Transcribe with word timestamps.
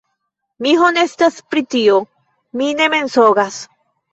Mi 0.65 0.71
honestas 0.85 1.37
pri 1.51 1.63
tio; 1.75 1.99
mi 2.63 2.73
ne 2.81 2.89
mensogas 2.95 3.63